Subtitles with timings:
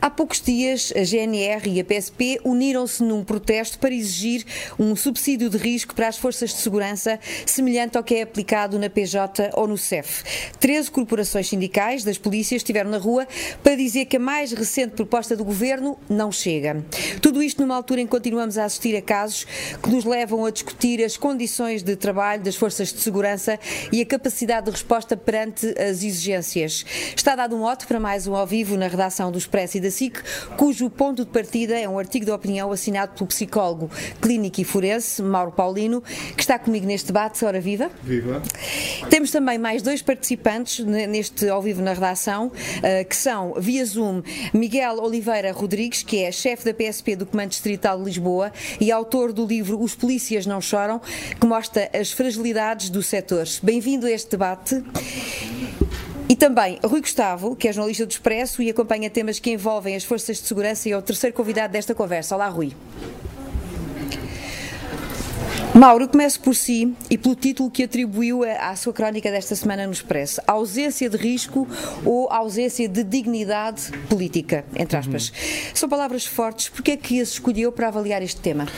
[0.00, 4.44] Há poucos dias, a GNR e a PSP uniram-se num protesto para exigir
[4.78, 8.90] um subsídio de risco para as forças de segurança, semelhante ao que é aplicado na
[8.90, 10.22] PJ ou no CEF.
[10.58, 13.26] Treze corporações sindicais das polícias estiveram na rua
[13.62, 16.84] para dizer que a mais recente proposta do governo não chega.
[17.20, 19.46] Tudo isto numa altura em que continuamos a assistir a casos
[19.82, 23.58] que nos levam a discutir as condições de trabalho das forças de segurança
[23.92, 26.84] e a capacidade de resposta perante as exigências.
[27.14, 30.22] Está dado um mote para mais um ao vivo na redação do Expresso da SIC,
[30.56, 35.22] cujo ponto de partida é um artigo de opinião assinado pelo psicólogo clínico e forense,
[35.22, 36.02] Mauro Paulino,
[36.34, 37.44] que está comigo neste debate.
[37.44, 37.90] Ora viva.
[38.02, 38.42] Viva.
[39.10, 42.50] Temos também mais dois participantes neste ao vivo na redação,
[42.82, 47.50] eh, que são, via Zoom, Miguel Oliveira Rodrigues, que é chefe da PSP do Comando
[47.50, 51.00] Distrital de Lisboa e autor do livro Os Polícias Não Choram,
[51.38, 53.44] que mostra as fragilidades do setor.
[53.62, 54.82] Bem-vindo a este debate.
[56.44, 60.36] Também Rui Gustavo, que é jornalista do Expresso e acompanha temas que envolvem as forças
[60.36, 62.34] de segurança e é o terceiro convidado desta conversa.
[62.34, 62.74] Olá, Rui.
[65.74, 69.92] Mauro, começo por si e pelo título que atribuiu à sua crónica desta semana no
[69.94, 70.38] Expresso.
[70.46, 71.66] Ausência de risco
[72.04, 75.30] ou ausência de dignidade política, entre aspas.
[75.30, 75.34] Uhum.
[75.74, 76.68] São palavras fortes.
[76.68, 78.68] Porquê é que as escolheu para avaliar este tema?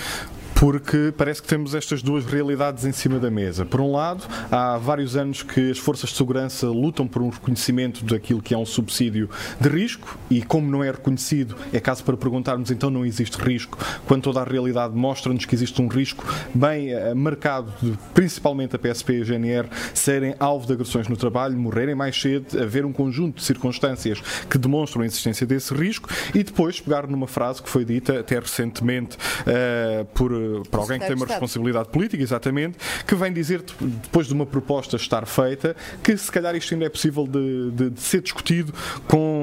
[0.59, 3.67] Porque parece que temos estas duas realidades em cima da mesa.
[3.67, 8.03] Por um lado, há vários anos que as forças de segurança lutam por um reconhecimento
[8.05, 9.29] daquilo que é um subsídio
[9.61, 13.79] de risco e, como não é reconhecido, é caso para perguntarmos então não existe risco,
[14.07, 18.79] quando toda a realidade mostra-nos que existe um risco bem uh, marcado, de, principalmente a
[18.79, 22.93] PSP e a GNR, serem alvo de agressões no trabalho, morrerem mais cedo, haver um
[22.95, 27.69] conjunto de circunstâncias que demonstram a existência desse risco e depois pegar numa frase que
[27.69, 33.15] foi dita até recentemente uh, por para alguém que tem uma responsabilidade política, exatamente, que
[33.15, 37.27] vem dizer, depois de uma proposta estar feita, que se calhar isto ainda é possível
[37.27, 38.73] de, de, de ser discutido
[39.09, 39.36] com,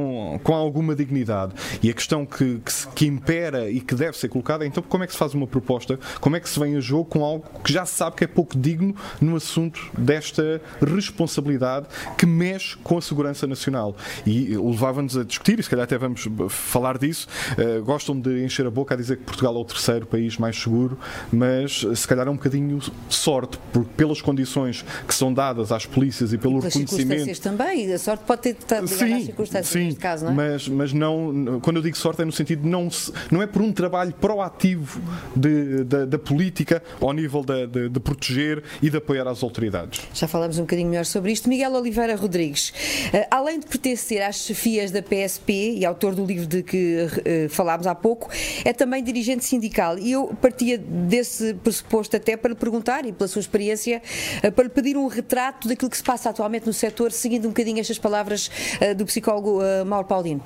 [0.43, 1.53] com alguma dignidade.
[1.81, 5.03] E a questão que, que, que, impera e que deve ser colocada é então como
[5.03, 7.45] é que se faz uma proposta, como é que se vem a jogo com algo
[7.63, 12.97] que já se sabe que é pouco digno no assunto desta responsabilidade que mexe com
[12.97, 13.95] a segurança nacional.
[14.25, 18.65] E levava-nos a discutir, e se calhar até vamos falar disso, uh, gostam de encher
[18.65, 20.97] a boca a dizer que Portugal é o terceiro país mais seguro
[21.31, 22.79] mas se calhar é um bocadinho
[23.09, 27.41] sorte, porque pelas condições que são dadas às polícias e pelo e reconhecimento.
[27.41, 30.51] também, a sorte pode ter estado ligada sim, às circunstâncias sim, caso, não é?
[30.51, 32.89] Mas, mas não, quando eu digo sorte é no sentido de não,
[33.31, 35.01] não é por um trabalho proativo
[35.35, 40.01] de, de, da política ao nível de, de, de, proteger e de apoiar as autoridades.
[40.13, 41.49] Já falamos um bocadinho melhor sobre isto.
[41.49, 46.47] Miguel Oliveira Rodrigues, uh, além de pertencer às chefias da PSP e autor do livro
[46.47, 48.29] de que uh, falámos há pouco,
[48.63, 53.27] é também dirigente sindical e eu partia desse pressuposto até para lhe perguntar e pela
[53.27, 54.01] sua experiência,
[54.41, 57.49] eh, para lhe pedir um retrato daquilo que se passa atualmente no setor, seguindo um
[57.49, 58.49] bocadinho estas palavras
[58.79, 60.41] eh, do psicólogo eh, Mauro Paulino.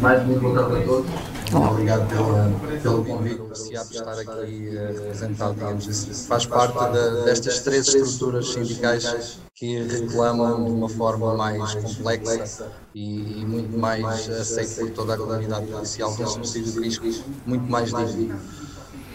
[0.00, 1.10] Mais muito boa tarde a todos.
[1.52, 1.70] Olá.
[1.70, 6.26] Obrigado pela, pelo convite por estar aqui representado, digamos assim.
[6.26, 13.40] Faz parte da, destas três estruturas sindicais que reclamam de uma forma mais complexa e,
[13.40, 17.06] e muito mais aceita por toda a comunidade policial com um subsídio de risco
[17.46, 18.38] muito mais digno.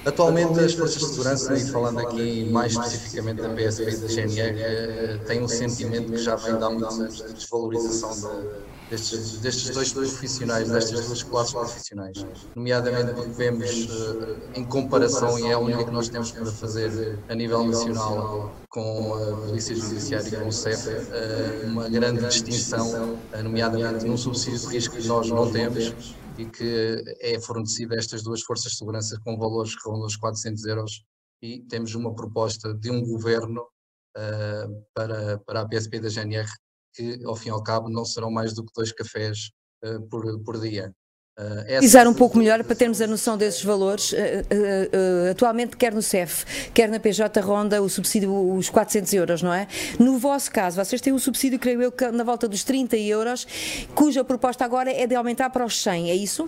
[0.05, 4.61] Atualmente as forças de segurança, e falando aqui mais especificamente da PSP e da GNR,
[4.61, 9.37] eh, têm um sentimento que já vem de há muitos anos de desvalorização de, destes,
[9.37, 12.25] destes dois profissionais, destas duas classes profissionais.
[12.53, 17.19] Nomeadamente porque vemos, eh, em comparação, e é a única que nós temos para fazer
[17.29, 23.17] a nível nacional com a Polícia Judiciária e com o CEF, eh, uma grande distinção,
[23.41, 25.93] nomeadamente num subsídio de risco que nós não temos
[26.37, 30.15] e que é fornecida a estas duas forças de segurança com valores que rondam os
[30.15, 31.03] 400 euros
[31.41, 36.49] e temos uma proposta de um governo uh, para, para a PSP da GNR
[36.95, 39.51] que ao fim e ao cabo não serão mais do que dois cafés
[39.83, 40.93] uh, por, por dia.
[41.35, 44.11] Uh, Pesquisar um pouco melhor para termos a noção desses valores.
[44.11, 49.41] Uh, uh, atualmente, quer no CEF, quer na PJ Ronda, o subsídio, os 400 euros,
[49.41, 49.67] não é?
[49.99, 53.47] No vosso caso, vocês têm um subsídio, creio eu, na volta dos 30 euros,
[53.95, 56.47] cuja proposta agora é de aumentar para os 100, é isso?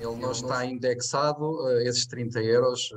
[0.00, 2.88] Ele não está indexado esses 30 euros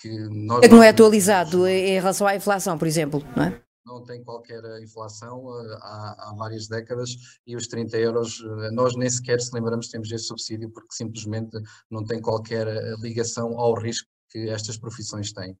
[0.00, 0.62] que nós.
[0.62, 3.65] É que não é atualizado em relação à inflação, por exemplo, não é?
[3.86, 7.16] Não tem qualquer inflação eh, há, há, várias décadas
[7.46, 10.92] e os 30 euros, eh, nós nem sequer se lembramos que temos esse subsídio porque
[10.94, 11.56] simplesmente
[11.90, 15.56] não tem qualquer eh, ligação ao risco que estas profissões têm.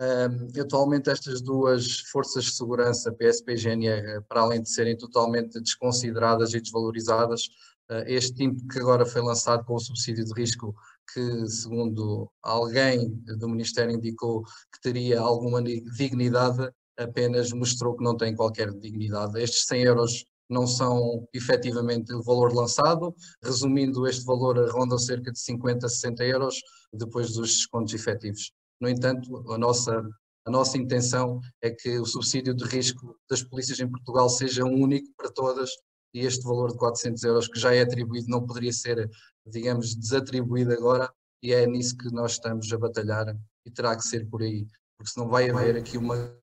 [0.00, 5.60] Um, atualmente estas duas forças de segurança, PSP e GNR, para além de serem totalmente
[5.60, 7.42] desconsideradas e desvalorizadas,
[7.88, 10.74] uh, este tipo que agora foi lançado com o subsídio de risco,
[11.12, 18.34] que segundo alguém do Ministério indicou que teria alguma dignidade, apenas mostrou que não tem
[18.34, 19.40] qualquer dignidade.
[19.40, 23.14] Estes 100 euros não são efetivamente o valor lançado.
[23.42, 26.56] Resumindo, este valor ronda cerca de 50, 60 euros
[26.92, 28.52] depois dos descontos efetivos.
[28.80, 30.02] No entanto, a nossa,
[30.44, 35.08] a nossa intenção é que o subsídio de risco das polícias em Portugal seja único
[35.16, 35.70] para todas
[36.14, 39.08] e este valor de 400 euros que já é atribuído não poderia ser,
[39.46, 41.10] digamos, desatribuído agora
[41.42, 43.34] e é nisso que nós estamos a batalhar
[43.64, 44.66] e terá que ser por aí,
[44.98, 46.36] porque senão vai haver aqui uma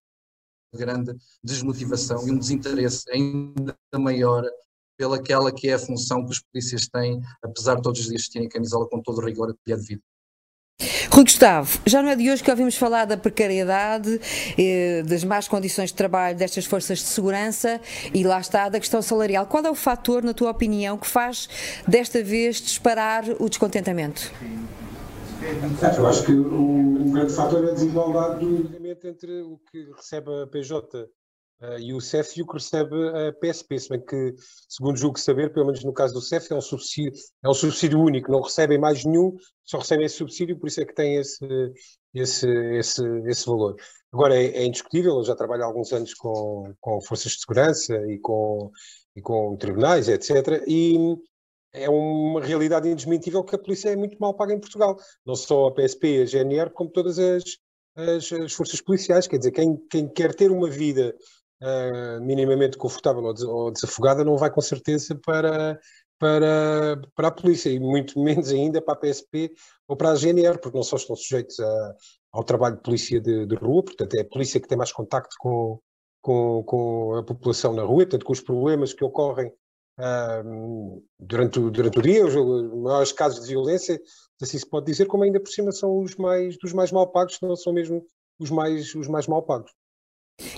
[0.76, 4.44] grande desmotivação e um desinteresse ainda maior
[4.98, 8.48] pelaquela que é a função que os polícias têm, apesar de todos os dias terem
[8.48, 10.02] a camisola com todo o rigor que é devido.
[11.12, 14.20] Rui Gustavo, já não é de hoje que ouvimos falar da precariedade,
[14.58, 17.82] eh, das más condições de trabalho destas forças de segurança
[18.14, 19.46] e lá está da questão salarial.
[19.46, 21.50] Qual é o fator, na tua opinião, que faz
[21.88, 24.32] desta vez disparar o descontentamento?
[25.98, 30.48] Eu acho que o, grande fator é a desigualdade do entre o que recebe a
[30.48, 31.04] PJ
[31.62, 34.36] uh, e o CEF e o que recebe a PSP, se bem que,
[34.68, 37.14] segundo julgo saber, pelo menos no caso do CEF, é um subsídio,
[37.44, 40.86] é um subsídio único, não recebem mais nenhum, só recebem esse subsídio, por isso é
[40.86, 41.46] que tem esse,
[42.14, 42.48] esse,
[42.78, 43.76] esse, esse valor.
[44.12, 47.96] Agora, é, é indiscutível, eu já trabalho há alguns anos com, com forças de segurança
[48.08, 48.72] e com,
[49.16, 51.16] e com tribunais, etc., e
[51.74, 54.98] é uma realidade indesmentível que a polícia é muito mal paga em Portugal.
[55.26, 57.44] Não só a PSP, a GNR, como todas as,
[57.96, 59.28] as, as forças policiais.
[59.28, 61.16] Quer dizer, quem, quem quer ter uma vida
[61.62, 65.80] uh, minimamente confortável ou, des, ou, desafogada não vai com certeza para,
[66.18, 69.52] para, para a polícia e muito menos ainda para a PSP
[69.88, 71.96] ou para a GNR, porque não só estão sujeitos a,
[72.32, 75.36] ao trabalho de polícia de, de, rua, portanto é a polícia que tem mais contacto
[75.40, 75.80] com,
[76.22, 79.52] com, com a população na rua, portanto com os problemas que ocorrem
[81.20, 84.00] durante, o, durante o dia, os, maiores casos de violência,
[84.42, 87.38] assim se pode dizer, como ainda por cima são os mais dos mais mal pagos,
[87.42, 88.06] não são mesmo
[88.40, 89.72] os mais, os mais mal pagos.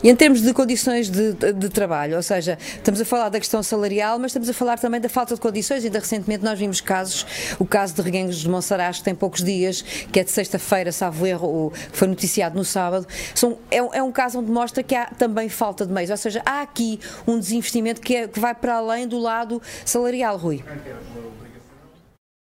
[0.03, 3.39] E em termos de condições de, de, de, trabalho, ou seja, estamos a falar da
[3.39, 5.83] questão salarial, mas estamos a falar também da falta de condições.
[5.83, 7.25] Ainda recentemente nós vimos casos,
[7.59, 11.25] o caso de Reguengos de Monsaraz, que tem poucos dias, que é de sexta-feira, salvo
[11.25, 13.07] erro, foi noticiado no sábado.
[13.33, 16.41] São, é, é, um caso onde mostra que há também falta de meios, ou seja,
[16.45, 20.63] há aqui um desinvestimento que, é, que vai para além do lado salarial, Rui.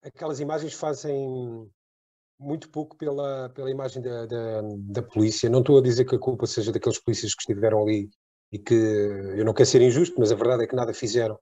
[0.04, 1.70] Aquelas imagens fazem
[2.42, 5.48] muito pouco pela, pela imagem da, da, da, polícia.
[5.48, 8.10] Não estou a dizer que a culpa seja daqueles polícias que estiveram ali
[8.50, 11.38] e que eu não quero ser injusto, mas a verdade é que nada fizeram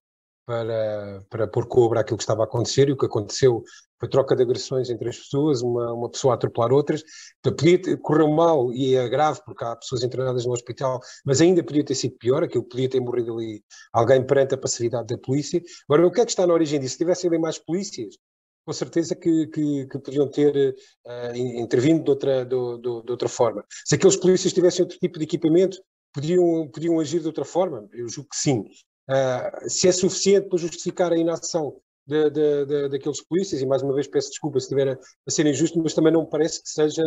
[0.47, 3.63] para, para pôr cobra àquilo que estava a acontecer e o que aconteceu
[3.99, 7.03] foi troca de agressões entre as pessoas, uma, uma pessoa a atropelar outras.
[7.43, 11.85] Podia correu mal e é grave porque há pessoas internadas no hospital, mas ainda podia
[11.85, 13.63] ter sido pior, aquilo podia ter morrido ali
[13.93, 15.61] alguém perante a passividade da polícia.
[15.89, 16.93] Agora, o que é que está na origem disso?
[16.93, 18.17] Se tivessem ali mais polícias,
[18.65, 20.75] com certeza que, que, que podiam ter
[21.07, 23.65] uh, intervindo de outra, de, de, de, outra forma.
[23.85, 25.79] Se aqueles polícias tivessem outro tipo de equipamento,
[26.13, 27.89] podiam, podiam agir de outra forma?
[27.93, 28.61] Eu julgo que sim.
[29.09, 33.95] Uh, se é suficiente para justificar a inação de, de, daqueles polícias, e mais uma
[33.95, 36.69] vez peço desculpa se estiver a, a ser injusto, mas também não me parece que
[36.69, 37.05] seja,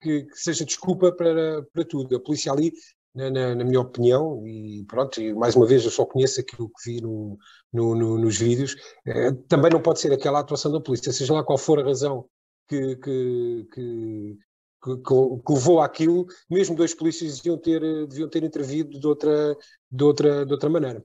[0.00, 2.16] que, que, seja desculpa para, para tudo.
[2.16, 2.72] A polícia ali
[3.18, 6.68] na, na, na, minha opinião, e pronto, e mais uma vez eu só conheço aquilo
[6.68, 7.36] que vi no,
[7.72, 11.42] no, no, nos vídeos, eh, também não pode ser aquela atuação da polícia, seja lá
[11.42, 12.26] qual for a razão
[12.68, 14.38] que, que, que,
[14.84, 19.56] que levou àquilo, mesmo dois polícias deviam ter, deviam ter intervido de outra,
[19.90, 21.04] de outra, de outra maneira.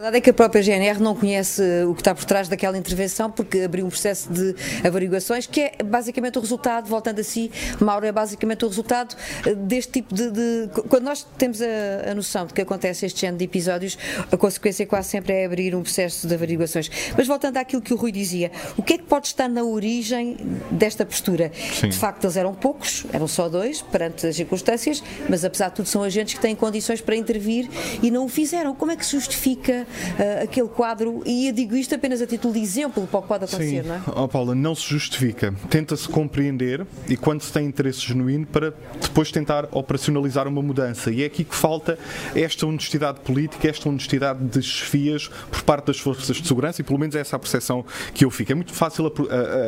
[0.00, 2.76] A verdade é que a própria GNR não conhece o que está por trás daquela
[2.76, 4.52] intervenção porque abriu um processo de
[4.84, 7.48] averiguações que é basicamente o resultado, voltando a si,
[7.78, 9.14] Mauro, é basicamente o resultado
[9.46, 10.32] eh, deste tipo de.
[10.32, 13.96] de quando nós temos a, a, noção de que acontece este género de episódios,
[14.32, 16.90] a consequência quase sempre é abrir um processo de averiguações.
[17.16, 20.36] Mas voltando àquilo que o Rui dizia, o que é que pode estar na origem
[20.72, 21.52] desta postura?
[21.72, 21.90] Sim.
[21.90, 25.88] De facto, eles eram poucos, eram só dois perante as circunstâncias, mas apesar de tudo
[25.88, 27.70] são agentes que têm condições para intervir
[28.02, 28.74] e não o fizeram.
[28.74, 29.83] Como é que se justifica?
[29.84, 33.28] Uh, aquele quadro, e eu digo isto apenas a título de exemplo para o que
[33.28, 33.88] pode acontecer, Sim.
[33.88, 34.02] não é?
[34.14, 35.54] Oh, Paula, não se justifica.
[35.68, 41.10] Tenta-se compreender e quando se tem interesse genuíno para depois tentar operacionalizar uma mudança.
[41.10, 41.98] E é aqui que falta
[42.34, 46.98] esta honestidade política, esta honestidade de chefias por parte das forças de segurança e pelo
[46.98, 48.52] menos é essa a percepção que eu fico.
[48.52, 49.12] É muito fácil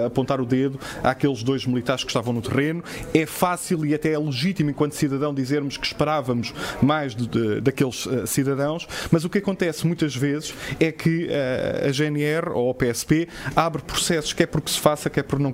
[0.05, 2.83] apontar o dedo àqueles dois militares que estavam no terreno,
[3.15, 8.07] é fácil e até é legítimo enquanto cidadão dizermos que esperávamos mais de, de, daqueles
[8.07, 12.71] uh, cidadãos, mas o que acontece muitas muitas vezes é que uh, a GNR ou
[12.71, 15.53] o PSP abre processos, quer porque se faça, quer por não,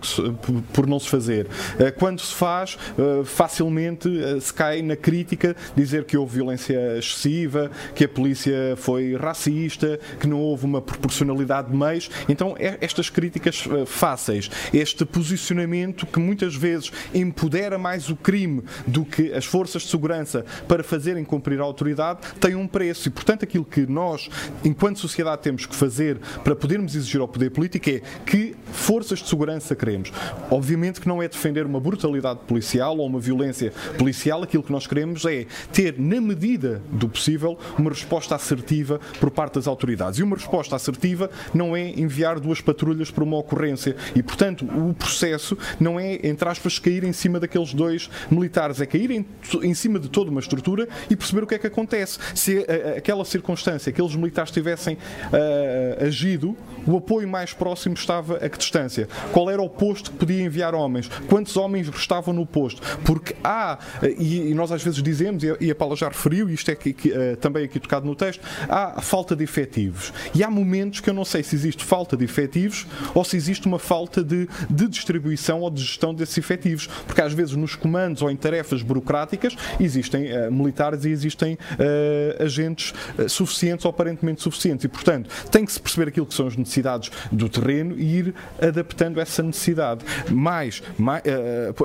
[0.72, 1.46] por não se fazer.
[1.46, 4.08] Uh, quando se faz, uh, facilmente
[4.40, 10.26] se cai na crítica, dizer que houve violência excessiva, que a polícia foi racista, que
[10.26, 12.10] não houve uma proporcionalidade de meios.
[12.28, 19.04] Então, é, estas críticas fáceis, este posicionamento que muitas vezes empodera mais o crime do
[19.04, 23.08] que as forças de segurança para fazerem cumprir a autoridade, tem um preço.
[23.08, 24.28] E, portanto, aquilo que nós
[24.64, 29.28] enquanto sociedade, temos que fazer para podermos exigir ao poder político é que forças de
[29.28, 30.12] segurança queremos.
[30.50, 34.86] Obviamente que não é defender uma brutalidade policial ou uma violência policial, aquilo que nós
[34.86, 40.18] queremos é ter, na medida do possível, uma resposta assertiva por parte das autoridades.
[40.18, 43.96] E uma resposta assertiva não é enviar duas patrulhas para uma ocorrência.
[44.14, 48.86] E, portanto, o processo não é, entre aspas, cair em cima daqueles dois militares, é
[48.86, 49.26] cair em,
[49.62, 52.18] em cima de toda uma estrutura e perceber o que é que acontece.
[52.34, 58.36] Se a, a, aquela circunstância, aqueles militares tivessem uh, agido, o apoio mais próximo estava
[58.36, 59.08] a que distância?
[59.32, 61.08] Qual era o posto que podia enviar homens?
[61.28, 62.82] Quantos homens restavam no posto?
[63.04, 63.78] Porque há,
[64.18, 66.92] e, e nós às vezes dizemos, e a Paula já referiu, e isto é que,
[66.92, 70.12] que, uh, também aqui tocado no texto, há falta de efetivos.
[70.34, 73.66] E há momentos que eu não sei se existe falta de efetivos ou se existe
[73.66, 76.86] uma falta de, de distribuição ou de gestão desses efetivos.
[77.06, 82.42] Porque às vezes nos comandos ou em tarefas burocráticas existem uh, militares e existem uh,
[82.42, 82.92] agentes
[83.28, 84.84] suficientes ou aparentemente suficientes.
[84.84, 88.34] E, portanto, tem que se perceber aquilo que são as necessidades do terreno e ir
[88.60, 90.04] adaptando essa necessidade.
[90.30, 91.22] Mais, mais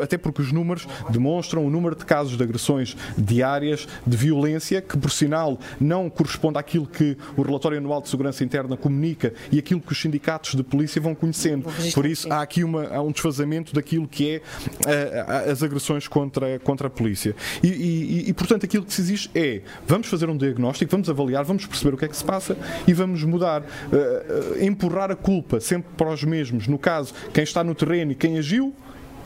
[0.02, 4.98] até porque os números demonstram o número de casos de agressões diárias de violência que,
[4.98, 9.82] por sinal, não corresponde àquilo que o Relatório Anual de Segurança Interna comunica e aquilo
[9.82, 11.68] que os sindicatos de polícia vão conhecendo.
[11.94, 16.60] Por isso, há aqui uma, há um desfazamento daquilo que é uh, as agressões contra,
[16.60, 17.36] contra a polícia.
[17.64, 21.44] E, e, e, portanto, aquilo que se exige é vamos fazer um diagnóstico, vamos avaliar,
[21.44, 23.62] vamos perceber o que é que se passa e vamos mudar.
[23.62, 26.68] Uh, empurrar a culpa sempre para os mesmos.
[26.68, 28.76] No caso, quem está no terreno e quem agiu,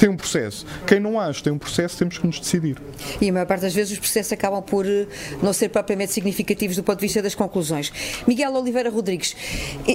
[0.02, 0.66] tem um processo.
[0.88, 2.82] Quem não age tem um processo, temos que nos decidir.
[3.22, 5.06] E a maior parte das vezes os processos acabam por eh,
[5.44, 7.94] não ser propriamente significativos do ponto de vista das conclusões.
[8.28, 9.36] Miguel Oliveira Rodrigues,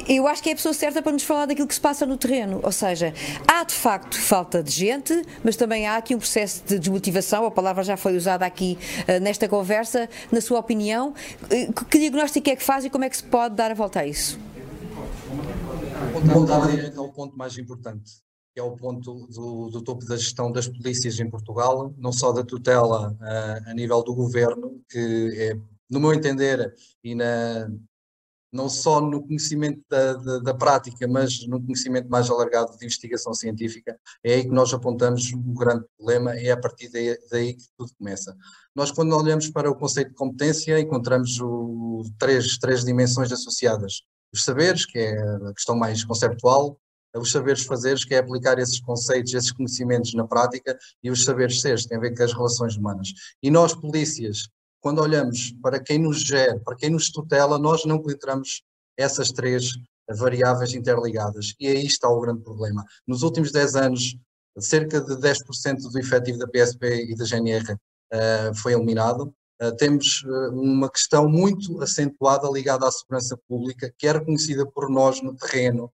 [0.08, 2.16] eu acho que é a pessoa certa para nos falar daquilo que se passa no
[2.16, 2.60] terreno.
[2.62, 3.12] Ou seja,
[3.48, 7.44] há de facto falta de gente, mas também há aqui um processo de desmotivação.
[7.44, 10.08] A palavra já foi usada aqui uh, nesta conversa.
[10.30, 11.14] Na sua opinião,
[11.50, 13.98] eh, que diagnóstico é que faz e como é que se pode dar a volta
[13.98, 14.38] a isso?
[16.26, 18.24] Voltava direto ao ponto mais importante
[18.56, 22.32] que é o ponto do, do, topo da gestão das polícias em Portugal, não só
[22.32, 25.54] da tutela uh, a nível do governo, que é,
[25.90, 27.70] no meu entender, e na,
[28.50, 33.34] não só no conhecimento da, da, da, prática, mas no conhecimento mais alargado de investigação
[33.34, 33.94] científica,
[34.24, 37.92] é aí que nós apontamos o grande problema, é a partir daí, daí que tudo
[37.98, 38.34] começa.
[38.74, 44.00] Nós, quando olhamos para o conceito de competência, encontramos o, três, três dimensões associadas.
[44.32, 46.80] Os saberes, que é a questão mais conceptual,
[47.18, 51.60] os saberes fazeres, que é aplicar esses conceitos, esses conhecimentos na prática, e os saberes
[51.60, 53.12] seres, tem a ver com as relações humanas.
[53.42, 54.48] E nós, polícias,
[54.80, 58.62] quando olhamos para quem nos gera, para quem nos tutela, nós não filtramos
[58.96, 59.72] essas três
[60.08, 61.54] variáveis interligadas.
[61.58, 62.84] E aí está o grande problema.
[63.06, 64.16] Nos últimos 10 anos,
[64.58, 67.78] cerca de 10% do efetivo da PSP e da GNR uh,
[68.12, 69.34] eh, foi eliminado.
[69.60, 74.90] Uh, temos uh, uma questão muito acentuada ligada à segurança pública, que é reconhecida por
[74.90, 75.90] nós no terreno,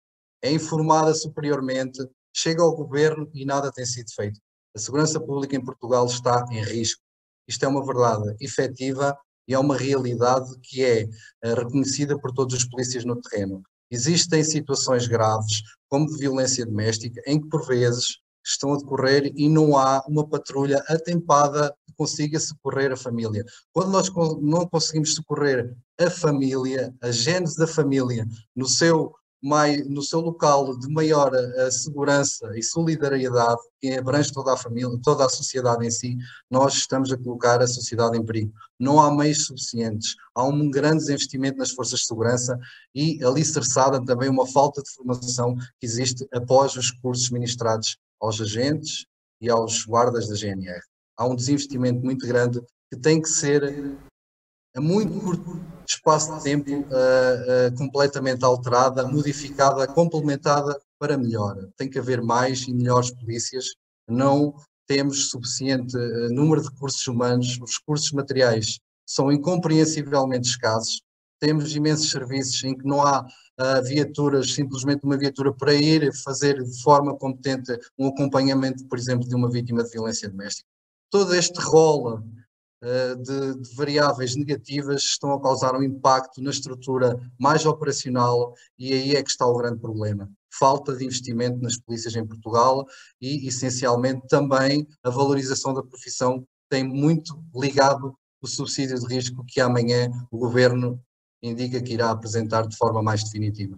[0.43, 1.99] é informada superiormente,
[2.35, 4.41] chega ao governo e nada tem sido feito.
[4.75, 7.03] A segurança pública em Portugal está em risco.
[7.49, 9.17] Isto é uma verdade efetiva
[9.49, 11.09] e é uma realidade que é
[11.43, 13.63] eh, reconhecida por todos os polícias no terreno.
[13.91, 19.49] Existem situações graves, como de violência doméstica, em que por vezes estão a decorrer e
[19.49, 23.45] não há uma patrulha atempada que consiga socorrer a família.
[23.73, 30.21] Quando nós não conseguimos socorrer a família, a gênese da família, no seu no seu
[30.21, 35.87] local de maior uh, segurança e solidariedade, que abrange toda a família, toda a sociedade
[35.87, 36.17] em si,
[36.51, 38.53] nós estamos a colocar a sociedade em perigo.
[38.79, 42.59] Não há meios suficientes, há um grande investimento nas forças de segurança
[42.95, 49.07] e alicerçada também uma falta de formação que existe após os cursos ministrados aos agentes
[49.41, 50.81] e aos guardas da GNR.
[51.17, 53.63] Há um desinvestimento muito grande que tem que ser
[54.75, 61.57] a muito curto espaço de tempo uh, uh, completamente alterada, modificada, complementada para melhor.
[61.77, 63.75] Tem que haver mais e melhores polícias.
[64.09, 64.55] Não
[64.87, 71.01] temos suficiente uh, número de recursos humanos, os recursos materiais são incompreensivelmente escassos.
[71.41, 73.25] Temos imensos serviços em que não há
[73.85, 79.35] viaturas, simplesmente uma viatura para ir fazer de forma competente um acompanhamento, por exemplo, de
[79.35, 80.69] uma vítima de violência doméstica.
[81.11, 82.23] Todo este rol eh,
[82.81, 89.17] de, de, variáveis negativas estão a causar um impacto na estrutura mais operacional e aí
[89.17, 90.31] é que está o grande problema.
[90.51, 92.87] Falta de investimento nas polícias em Portugal
[93.21, 99.61] e, essencialmente, também a valorização da profissão tem muito ligado o subsídio de risco que
[99.61, 101.03] amanhã o Governo
[101.43, 103.77] indica que irá apresentar de forma mais definitiva.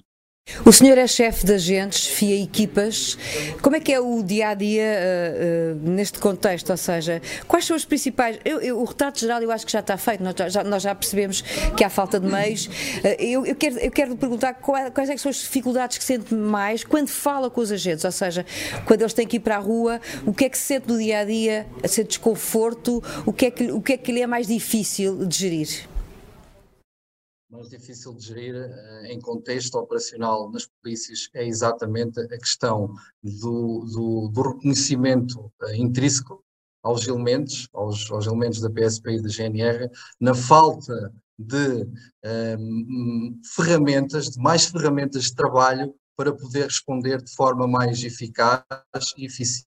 [0.65, 3.17] O senhor é chefe de agentes, FIA equipas.
[3.63, 6.71] Como é que é o dia a dia uh, uh, neste contexto?
[6.71, 8.39] Ou seja, quais são os principais.
[8.45, 10.95] Eu, eu, o retrato geral eu acho que já está feito, nós já, nós já
[10.95, 11.43] percebemos
[11.77, 12.67] que há falta de meios.
[12.67, 12.71] Uh,
[13.19, 16.83] eu, eu, quero, eu quero perguntar quais, quais é são as dificuldades que sente mais
[16.83, 18.45] quando fala com os agentes, ou seja,
[18.87, 20.99] quando eles têm que ir para a rua, o que é que se sente no
[20.99, 24.23] dia a dia, a ser desconforto, o que é que, o que, é que lhe
[24.23, 25.90] é mais difícil de gerir?
[27.51, 33.85] Mais difícil de gerir uh, em contexto operacional nas polícias é exatamente a questão do,
[33.93, 36.45] do, do reconhecimento uh, intrínseco
[36.83, 44.31] aos elementos, aos, aos, elementos da PSP e da GNR, na falta de uh, ferramentas,
[44.31, 48.63] de mais ferramentas de trabalho para poder responder de forma mais eficaz
[49.17, 49.67] e eficiente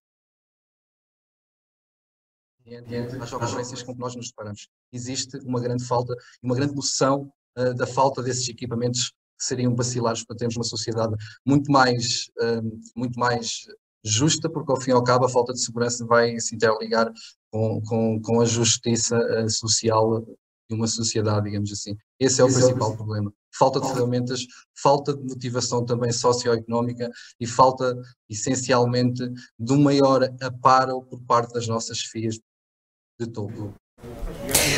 [3.21, 4.69] às ocorrências com que nós nos deparamos.
[4.91, 9.73] Existe uma grande falta e uma grande noção uh, da falta desses equipamentos que seriam
[9.73, 13.65] bacilares para termos uma sociedade muito mais, uh, muito mais
[14.03, 17.11] justa, porque ao fim e ao cabo a falta de segurança vai se interligar
[17.51, 20.25] com, com, com a justiça uh, social
[20.69, 21.95] de uma sociedade, digamos assim.
[22.19, 23.31] Esse é o principal problema.
[23.55, 24.45] Falta de ferramentas,
[24.81, 27.95] falta de motivação também socioeconómica e falta,
[28.29, 29.23] essencialmente,
[29.59, 32.39] de um maior aparo por parte das nossas FIAs
[33.19, 33.73] de topo.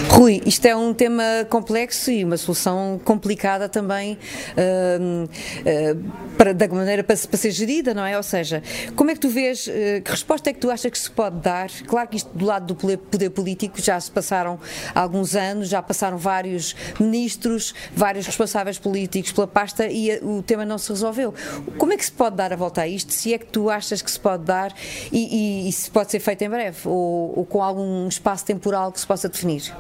[0.10, 6.68] Rui, isto é um tema complexo e uma solução complicada também uh, uh, para, da
[6.68, 8.16] maneira para, para, ser gerida, não é?
[8.18, 8.64] Ou seja,
[8.96, 11.38] como é que tu vês, uh, que resposta é que tu achas que se pode
[11.38, 11.70] dar?
[11.86, 14.60] Claro que isto do lado do poder, poder político já se passaram
[14.94, 20.66] alguns anos, já passaram vários ministros, vários responsáveis políticos pela pasta e a, o tema
[20.66, 21.34] não se resolveu.
[21.78, 23.14] Como é que se pode dar a volta a isto?
[23.14, 24.74] Se é que tu achas que se pode dar
[25.12, 28.92] e, e, e se pode ser feito em breve ou, ou com algum espaço temporal
[28.92, 29.74] que se possa definir?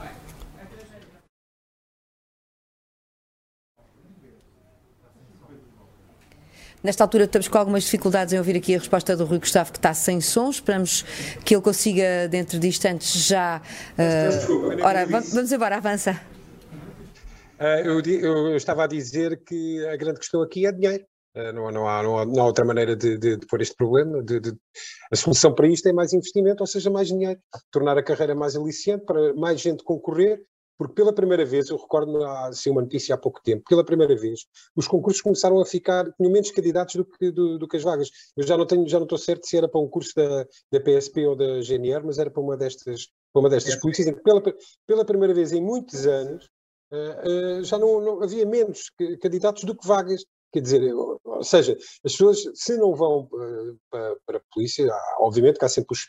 [6.85, 9.79] Nesta altura estamos com algumas dificuldades em ouvir aqui a resposta do Rui Gustavo, que
[9.79, 10.51] está sem som.
[10.51, 11.01] Esperamos
[11.43, 13.59] que ele consiga, dentro de instantes, já.
[13.97, 14.83] Uh...
[14.85, 16.21] Ora, vamos embora, avança.
[17.59, 21.03] Uh, eu, eu, estava a dizer que a grande questão aqui é dinheiro.
[21.35, 23.75] Uh, não, não, há, não, há, não, há, outra maneira de, de, de pôr este
[23.75, 24.21] problema.
[24.21, 24.39] De,
[25.11, 27.39] a solução para isto é mais investimento, ou seja, mais dinheiro.
[27.71, 30.39] Tornar a carreira mais aliciante para mais gente concorrer
[30.77, 34.41] porque pela primeira vez, eu recordo-me, assim, uma notícia há pouco tempo, pela primeira vez,
[34.75, 38.09] os concursos começaram a ficar, tinham menos candidatos do que, do, do, que as vagas.
[38.35, 40.79] Eu já não tenho, já não estou certo se era para um curso da, da
[40.79, 44.21] PSP ou da GNR, mas era para uma destas, para uma destas polícias, em que
[44.21, 44.41] pela,
[44.85, 46.45] pela primeira vez em muitos anos,
[46.91, 50.25] uh, uh, já não, não, havia menos candidatos do que vagas.
[50.51, 55.17] Quer dizer, ou seja, as pessoas, se não vão uh, para, para a polícia, há,
[55.19, 56.05] obviamente que há sempre os,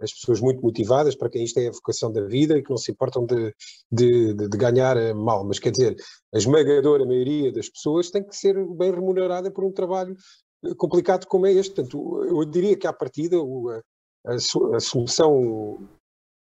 [0.00, 2.76] as pessoas muito motivadas, para quem isto é a vocação da vida e que não
[2.76, 3.54] se importam de,
[3.90, 5.44] de, de, ganhar eh, mal.
[5.44, 5.96] Mas quer dizer,
[6.34, 10.16] a esmagadora maioria das pessoas tem que ser bem remunerada por um trabalho
[10.64, 11.74] eh, complicado como é este.
[11.74, 15.86] Portanto, eu diria que à partida a, a, a solução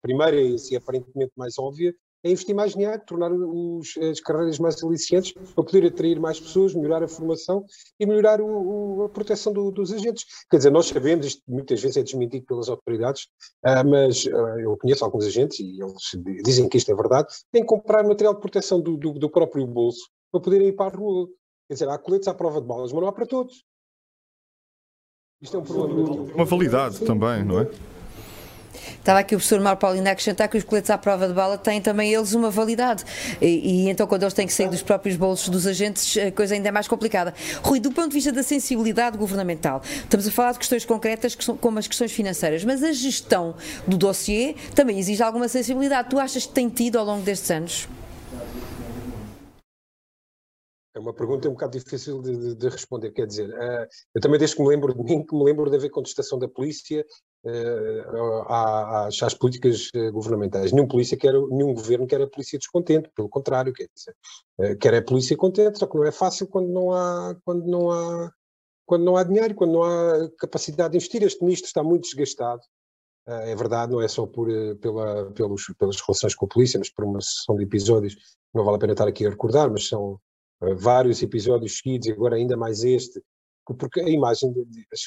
[0.03, 4.83] primeira e assim, aparentemente mais óbvia é investir mais dinheiro, tornar os, as carreiras mais
[4.83, 7.67] aliciantes para poder atrair mais pessoas, melhorar a formação
[8.01, 10.25] e melhorar o, o, a proteção do, dos agentes.
[10.51, 13.25] Quer dizer, nós sabemos, isto muitas vezes é desmentido pelas autoridades,
[13.65, 17.63] uh, mas uh, eu conheço alguns agentes e eles dizem que isto é verdade, têm
[17.63, 20.97] que comprar material de proteção do, do, do próprio bolso para poderem ir para a
[20.97, 21.29] rua.
[21.69, 23.65] Quer dizer, há coletes à prova de balas, mas não há para todos.
[25.43, 26.23] Isto é um problema.
[26.35, 27.71] Uma validade também, não é?
[28.99, 31.59] Estava aqui o professor Mauro Paulino a acrescentar que os coletes à prova de bala
[31.59, 33.05] têm também eles uma validade.
[33.41, 33.47] E,
[33.87, 36.69] e, então, quando eles têm que sair dos próprios bolsos dos agentes, a coisa ainda
[36.69, 37.35] é mais complicada.
[37.63, 41.45] Rui, do ponto de vista da sensibilidade governamental, estamos a falar de questões concretas que
[41.45, 43.55] são, como as questões financeiras, mas a gestão
[43.87, 46.11] do dossiê também exige alguma sensibilidade.
[46.11, 47.89] Tu achas que tem tido ao longo destes anos?
[50.97, 53.11] É uma pergunta um bocado difícil de, de, de responder.
[53.11, 55.77] Quer dizer, uh, eu também, desde que me lembro de mim, que me lembro de
[55.77, 57.05] haver contestação da polícia
[58.49, 60.73] às, às, políticas eh, governamentais.
[60.73, 64.17] Nenhum polícia quer, nenhum governo quer a polícia descontente, pelo contrário, quer dizer,
[64.59, 67.91] uh, quer a polícia contente, só que não é fácil quando não há, quando não
[67.91, 68.33] há,
[68.87, 71.23] quando não há dinheiro, quando não há capacidade de investir.
[71.23, 72.63] Este ministro está muito desgastado.
[73.27, 74.49] É verdade, não é só por,
[74.83, 78.17] pela, pelos, pelas relações com a polícia, mas por uma sessão de episódios,
[78.53, 80.21] não vale a pena estar aqui a recordar, mas são
[80.77, 83.23] vários episódios seguidos, e agora ainda mais este,
[83.73, 85.01] porque a imagem, de, de, as,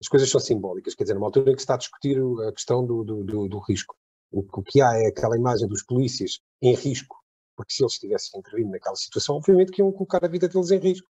[0.00, 2.52] as, coisas são simbólicas, quer dizer, numa altura em que se está a discutir a
[2.52, 3.94] questão do, do, do, do risco,
[4.30, 7.16] o, o, que há é aquela imagem dos polícias em risco,
[7.56, 10.78] porque se eles tivessem intervindo naquela situação, obviamente que iam colocar a vida deles em
[10.78, 11.08] risco.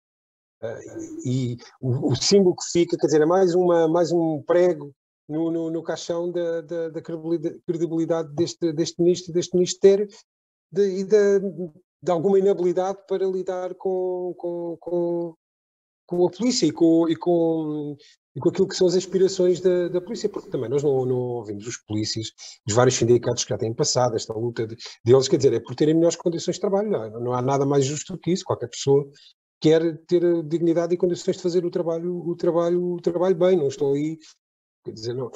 [0.61, 4.93] Uh, e o, o, símbolo que fica, quer dizer, é mais, uma, mais um prego
[5.29, 10.09] no, no, no caixão da, da, da credibilidade deste, deste ministro, deste ministério
[10.71, 11.39] de, e da,
[12.03, 15.35] de alguma inabilidade para lidar com, com, com,
[16.07, 17.97] com a polícia e com, e com,
[18.35, 21.17] e com aquilo que são as aspirações da, da polícia, porque também nós não, não
[21.17, 22.29] ouvimos os polícias,
[22.67, 25.75] os vários sindicatos que já têm passado esta luta de, deles, quer dizer, é por
[25.75, 28.69] terem melhores condições de trabalho, não, não há nada mais justo do que isso, qualquer
[28.69, 29.05] pessoa
[29.61, 33.69] quer ter dignidade e condições de fazer o trabalho, o trabalho, o trabalho bem, não
[33.69, 34.19] estou aí,
[34.85, 35.31] quer dizer, não,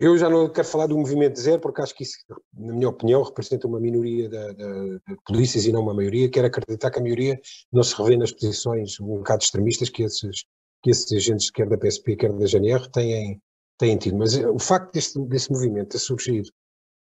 [0.00, 2.16] eu já não quero falar do movimento zero, porque acho que isso,
[2.54, 6.30] na minha opinião, representa uma minoria de, de, de, polícias e não uma maioria.
[6.30, 7.38] Quero acreditar que a maioria
[7.70, 10.46] não se revê nas posições um bocado extremistas que esses,
[10.82, 13.42] que esses agentes, quer da PSP, quer da GNR, têm,
[13.76, 14.16] têm tido.
[14.16, 16.48] Mas eh, o facto deste, desse movimento ter surgido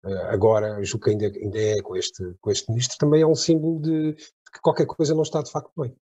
[0.03, 3.35] uh, agora, julgo que ainda, ainda é com este, com este ministro, também é um
[3.35, 5.95] símbolo de, de que qualquer coisa não está de facto bem.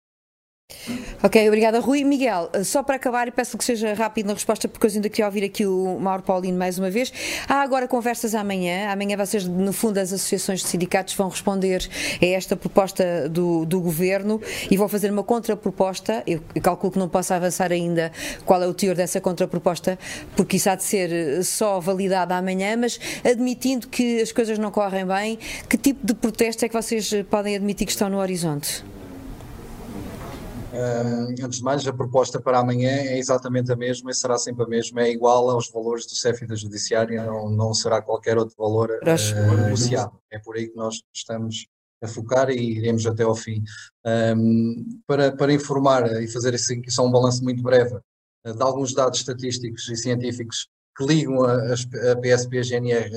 [1.23, 2.03] Ok, obrigada Rui.
[2.05, 5.09] Miguel, eh, só para acabar, e peço que seja rápido na resposta, porque eu ainda
[5.09, 7.13] queria ouvir aqui o Mauro Paulino mais uma vez.
[7.49, 8.91] Há agora conversas amanhã.
[8.91, 11.89] Amanhã vocês, no fundo, as associações de sindicatos vão responder
[12.21, 16.23] a esta proposta do, do governo e vão fazer uma contraproposta.
[16.27, 18.13] Eu, calculo que não posso avançar ainda
[18.45, 19.99] qual é o teor dessa contraproposta,
[20.37, 24.71] porque isso há de ser eh, só validada amanhã, mas admitindo que as coisas não
[24.71, 28.19] correm bem, que tipo de protesto é que vocês eh, podem admitir que estão no
[28.19, 28.92] horizonte?
[30.73, 34.65] Um, antes de mais, a proposta para amanhã é exatamente a mesma e será sempre
[34.65, 38.39] a mesma, é igual aos valores do CEF e da Judiciária, não, não será qualquer
[38.39, 40.19] outro valor uh, negociado.
[40.31, 41.67] É por aí que nós estamos
[42.03, 43.63] a focar e iremos até ao fim.
[44.05, 48.95] Um, para, para informar e fazer assim, só um balanço muito breve uh, de alguns
[48.95, 53.11] dados estatísticos e científicos que ligam a, a PSP e a GNR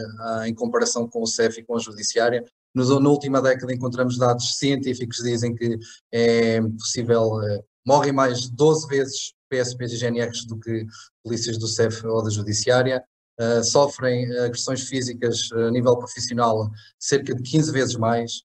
[0.45, 2.43] em comparação com o CEF e com a Judiciária,
[2.75, 5.79] na última década encontramos dados científicos que dizem que
[6.11, 10.85] é possível, eh, morrem mais 12 vezes PSPs e GNRs do que
[11.23, 13.03] polícias do CEF ou da Judiciária,
[13.39, 18.43] uh, sofrem agressões físicas a nível profissional cerca de 15 vezes mais,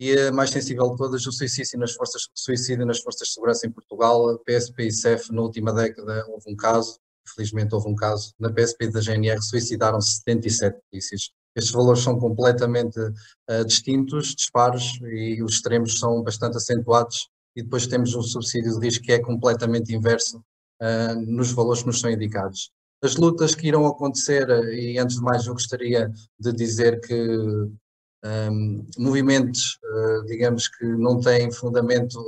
[0.00, 3.66] e a mais sensível de todas, o suicídio nas forças, suicídio nas forças de segurança
[3.66, 6.98] em Portugal, PSP e CEF, na última década houve um caso,
[7.28, 11.30] infelizmente houve um caso, na PSP da GNR suicidaram 77 polícias.
[11.54, 17.86] Estes valores são completamente uh, distintos, disparos, e os extremos são bastante acentuados, e depois
[17.86, 20.38] temos um subsídio de risco que é completamente inverso
[20.80, 22.70] uh, nos valores que nos são indicados.
[23.02, 27.76] As lutas que irão acontecer, e antes de mais eu gostaria de dizer que um,
[28.22, 32.22] ehm, movimentos, uh, digamos que não têm fundamento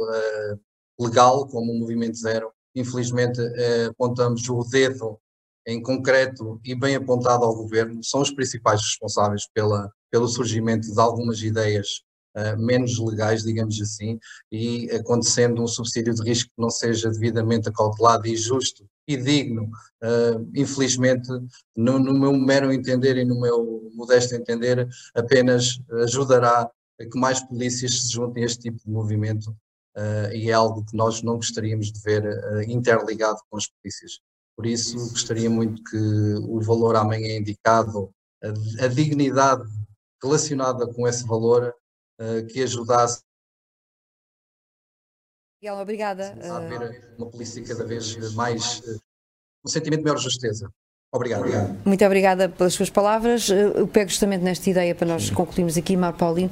[0.99, 3.39] legal, como o Movimento Zero, infelizmente
[3.91, 5.21] apontamos o dedo
[5.67, 11.01] em concreto e bem apontado ao governo, são os principais responsáveis pela, pelo surgimento de
[11.01, 12.03] algumas ideias
[12.37, 14.19] uh, menos legais, digamos assim,
[14.51, 19.65] e acontecendo um subsídio de risco que não seja devidamente acautelado e justo e digno,
[20.03, 21.29] uh, infelizmente,
[21.77, 26.71] no, no, meu mero entender e no meu modesto entender, apenas ajudará
[27.01, 29.51] a que mais polícias se juntem a este tipo de movimento
[29.97, 32.25] uh, e é algo que nós não gostaríamos de ver
[32.69, 34.21] interligado com as polícias.
[34.57, 38.11] Por isso, gostaria muito que o valor amanhã indicado,
[38.43, 39.69] a, a dignidade
[40.23, 41.75] relacionada com esse valor,
[42.21, 43.23] uh, que ajudasse
[45.63, 46.37] Miguel, obrigada.
[46.43, 49.01] a haver uma polícia cada vez mais, uh,
[49.65, 50.69] um sentimento de maior justeza.
[51.15, 51.87] Obrigado, obrigado.
[51.87, 53.49] Muito obrigada pelas suas palavras.
[53.49, 56.51] Eu pego justamente nesta ideia para nós concluirmos aqui, Mar Paulino.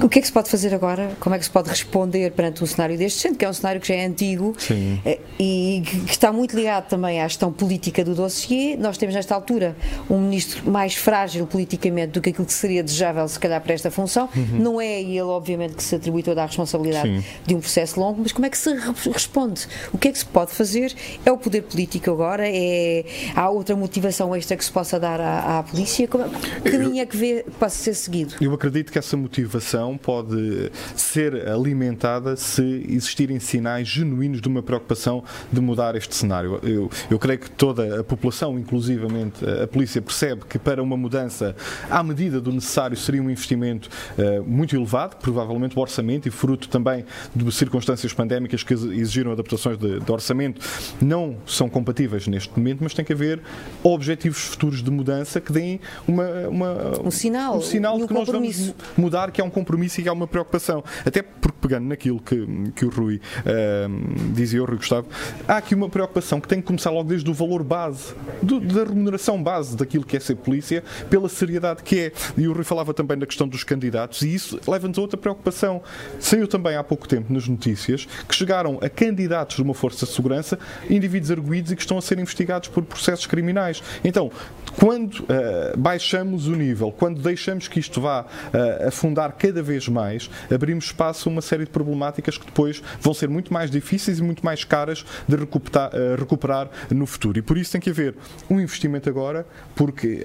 [0.00, 1.10] O que é que se pode fazer agora?
[1.18, 3.80] Como é que se pode responder perante um cenário deste, sendo que é um cenário
[3.80, 5.00] que já é antigo Sim.
[5.04, 8.76] Eh, e que está muito ligado também à gestão política do dossiê.
[8.76, 9.76] Nós temos nesta altura
[10.08, 13.90] um ministro mais frágil politicamente do que aquilo que seria desejável, se calhar, para esta
[13.90, 14.28] função.
[14.36, 14.58] Uhum.
[14.60, 17.24] Não é ele, obviamente, que se atribui toda a responsabilidade Sim.
[17.44, 18.70] de um processo longo, mas como é que se
[19.10, 19.66] responde?
[19.92, 20.94] O que é que se pode fazer?
[21.26, 22.44] É o poder político agora?
[22.46, 26.06] É, há outra motivação extra que se possa dar à, à polícia?
[26.06, 26.24] Como,
[26.62, 28.34] que linha é que vê que possa ser seguido?
[28.40, 35.22] Eu acredito que essa motivação pode ser alimentada se existirem sinais genuínos de uma preocupação
[35.52, 36.60] de mudar este cenário.
[36.62, 41.54] Eu, eu creio que toda a população, inclusivamente a polícia, percebe que para uma mudança
[41.90, 46.68] à medida do necessário seria um investimento uh, muito elevado, provavelmente o orçamento e fruto
[46.68, 50.60] também de circunstâncias pandémicas que exigiram adaptações de, de orçamento,
[51.00, 53.40] não são compatíveis neste momento, mas tem que haver
[53.82, 58.28] objetivos futuros de mudança que deem uma, uma um sinal, um sinal de que nós
[58.28, 60.82] vamos mudar, que é um compromisso compromisso e há uma preocupação.
[61.04, 65.06] Até porque, pegando naquilo que, que o Rui uh, dizia, o Rui Gustavo,
[65.46, 68.84] há aqui uma preocupação que tem que começar logo desde o valor base, do, da
[68.84, 72.12] remuneração base daquilo que é ser polícia, pela seriedade que é.
[72.36, 75.82] E o Rui falava também da questão dos candidatos, e isso leva-nos a outra preocupação.
[76.18, 80.12] Saiu também há pouco tempo nas notícias que chegaram a candidatos de uma força de
[80.12, 80.58] segurança,
[80.90, 83.82] indivíduos arguídos e que estão a ser investigados por processos criminais.
[84.02, 84.30] Então,
[84.78, 90.30] quando uh, baixamos o nível, quando deixamos que isto vá uh, afundar cada vez mais,
[90.52, 94.22] abrimos espaço a uma série de problemáticas que depois vão ser muito mais difíceis e
[94.22, 97.38] muito mais caras de recuperar, recuperar no futuro.
[97.38, 98.14] E por isso tem que haver
[98.48, 100.24] um investimento agora, porque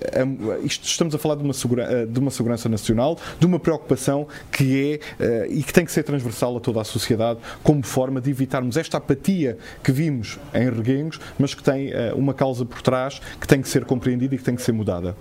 [0.64, 5.00] isto, estamos a falar de uma, segura, de uma segurança nacional, de uma preocupação que
[5.20, 8.78] é e que tem que ser transversal a toda a sociedade, como forma de evitarmos
[8.78, 13.62] esta apatia que vimos em Reguengos, mas que tem uma causa por trás que tem
[13.62, 15.16] que ser compreendida e que tem que ser mudada.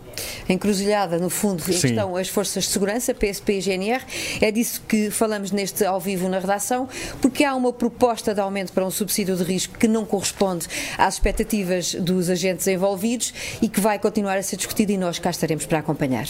[0.49, 4.03] Encruzilhada, no fundo, questão as forças de segurança, PSP e GNR,
[4.41, 6.89] é disso que falamos neste ao vivo na redação,
[7.21, 10.67] porque há uma proposta de aumento para um subsídio de risco que não corresponde
[10.99, 15.31] às expectativas dos agentes envolvidos e que vai continuar a ser discutida e nós cá
[15.31, 16.27] estaremos para acompanhar.